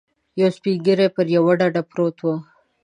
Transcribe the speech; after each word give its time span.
یو 0.39 0.49
سپین 0.55 0.75
ږیری 0.85 1.07
پر 1.15 1.25
یوه 1.35 1.53
ډډه 1.59 1.81
پروت 1.89 2.17
و. 2.21 2.25